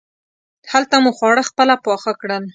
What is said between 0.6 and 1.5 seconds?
هلته مو خواړه